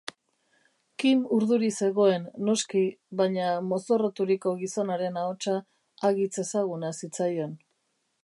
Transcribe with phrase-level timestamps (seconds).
[1.01, 2.81] Quim urduri zegoen, noski,
[3.19, 5.55] baina mozorroturiko gizonaren ahotsa
[6.09, 7.57] hagitz ezaguna zitzaion.